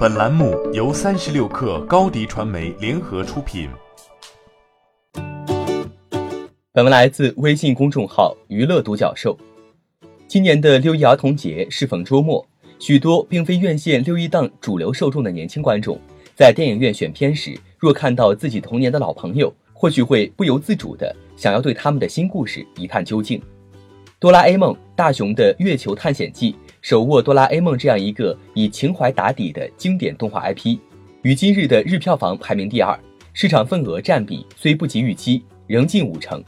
[0.00, 3.68] 本栏目由三十六氪高低传媒联合出品。
[6.72, 9.36] 本文来自微信公众号“娱乐独角兽”。
[10.26, 12.42] 今年的六一儿童节适逢周末，
[12.78, 16.00] 许多并非院线六一档主流受众的年轻观众，
[16.34, 23.38] 在电影院选片时，若看到自己童年的老朋友，或许会不由自主的想要对他们的新故事一探究竟。
[24.18, 30.78] 哆啦 A 梦：大雄的月球探险记手握哆啦 A 梦这样一个以情怀打底的经典动画 IP，
[31.22, 32.98] 于今日的日票房排名第二，
[33.34, 36.42] 市场份额占比虽不及预期，仍近五成。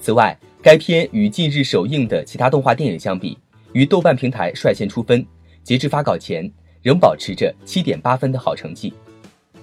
[0.00, 3.38] 此外，该片与近日首映的其他动画电影相比，
[3.72, 5.24] 于豆瓣平台率先出分，
[5.62, 6.50] 截至发稿前
[6.82, 8.92] 仍保持着七点八分的好成绩。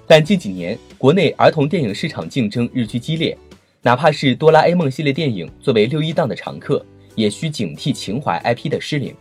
[0.08, 3.38] 但近几年国内儿童电影市场竞争日趋激烈，
[3.82, 6.86] 哪怕是哆啦 A 梦系列电影作为六一档的常客。
[7.16, 9.16] 也需警惕情怀 IP 的失灵。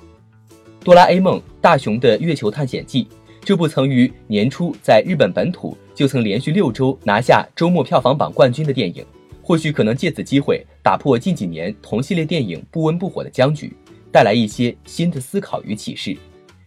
[0.85, 3.09] 哆啦 A 梦：大雄的月球探险记
[3.43, 9.03] 这部曾于年初在日本本土就曾连续六周拿下周末票房榜冠军的电影，
[9.43, 13.75] 或许可能借此机会打破近几年同系列电影不温不火的僵局，
[14.13, 16.15] 带来一些新的思考与启示。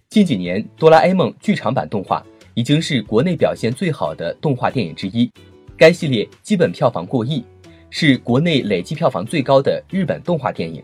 [0.10, 5.32] 近几年，哆啦 A 梦剧场版动画已经是国内表现最好的动画电影之一，
[5.78, 7.44] 该系列基本票房过亿，
[7.92, 10.84] 是国内累计票房最高的日本动画电影。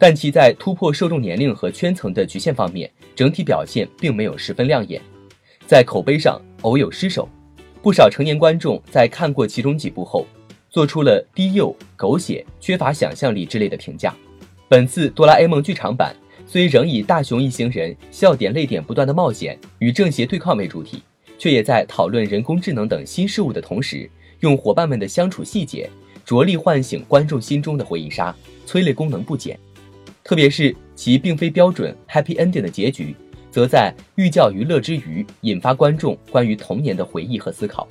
[0.00, 4.98] 但其在突破受众年龄和圈层的局限方面，整体表现并没有十分亮眼，
[5.66, 7.28] 在口碑上偶有失手。
[7.82, 10.26] 不少成年观众在看过其中几部后，
[10.70, 14.14] 做出了低幼、狗血、缺乏想象力之类的评价。
[14.68, 21.02] 本次《哆啦 A 梦》剧场版虽仍以大雄一行人笑点泪点不断的冒险与正邪对抗为主题，
[21.38, 25.90] 却也在讨论人工智能等新事物的同时，用伙伴们的相处细节，
[26.24, 29.58] 着力唤醒观众心中的回忆杀，催泪功能不减。
[30.30, 33.16] 特别是其并非标准 happy ending 的结局，
[33.50, 37.88] 则在寓教于乐之余，引发观众关于童年的回忆和思考。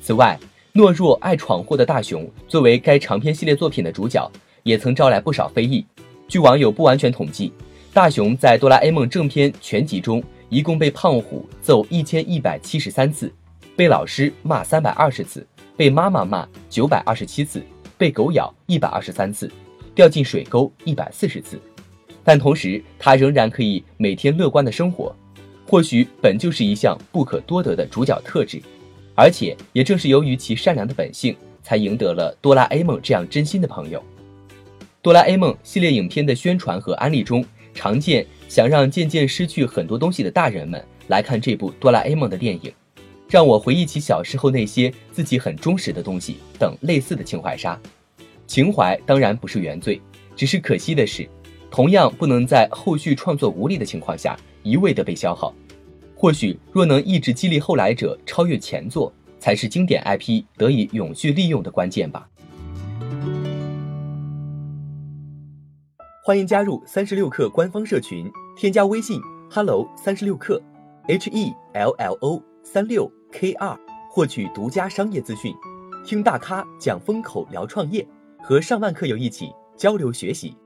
[0.00, 0.40] 此外，
[0.72, 5.84] 懦弱爱闯祸的大雄作为该长篇系列作品的主角，也曾招来不少非议。
[6.26, 7.52] 据网友不完全统计，
[7.92, 13.30] 大雄在哆啦 A 梦正片全集中，一共被胖虎揍一千一百七十三次，
[13.76, 15.46] 被老师骂三百二十次，
[15.76, 17.62] 被妈妈骂九百二十七次，
[17.98, 19.52] 被狗咬一百二十三次。
[19.94, 21.60] 掉进水沟一百四十次，
[22.24, 25.14] 但同时他仍然可以每天乐观的生活，
[25.66, 28.60] 或许本就是一项不可多得的主角特质，
[29.14, 34.02] 而且也正是由于其善良的本性，才赢得了哆啦 A 梦这样真心的朋友。
[35.02, 42.72] 哆啦 A 梦系列影片的宣传和安利中，常见想让渐渐失去很多东西的大人们来看这部哆啦 A 梦的电影，
[43.28, 47.78] 让我回忆起小时候那些自己很忠实的东西等类似的情怀杀。
[48.52, 49.98] 情怀当然不是原罪，
[50.36, 51.26] 只是可惜的是，
[51.70, 55.54] 同样不能在后续创作无力的情况下一味的被消耗。
[56.14, 62.28] 或许若能一直激励后来者超越前作，才是经典 IP 得以永续利用的关键吧。
[66.22, 69.18] 欢迎加入三十六氪官方社群，添加微信
[69.50, 70.60] hello 三十六氪
[71.08, 73.74] h e l l o 三六 k 二，
[74.10, 75.54] 获取独家商业资讯，
[76.04, 78.06] 听大咖讲风口，聊创业。
[78.44, 80.56] 和上万课友一起交流学习，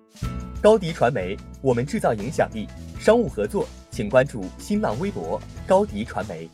[0.63, 2.67] 高迪传媒，我们制造影响力。
[2.99, 6.49] 商务合作，请关注新浪微博高迪传媒。